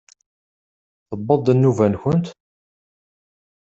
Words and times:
Tewweḍ-d 1.09 1.47
nnuba-nkent? 1.53 2.27